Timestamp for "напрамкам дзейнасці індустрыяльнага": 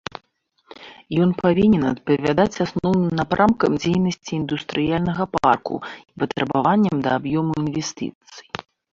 3.19-5.23